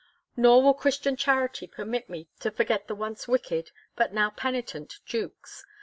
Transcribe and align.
Nor 0.35 0.63
will 0.63 0.73
Christian 0.73 1.15
charity 1.15 1.67
permit 1.67 2.09
me 2.09 2.27
to 2.39 2.49
forget 2.49 2.87
the 2.87 2.95
once 2.95 3.27
wicked, 3.27 3.69
but 3.95 4.11
now 4.11 4.31
penitent 4.31 4.95
Jewkes. 5.05 5.63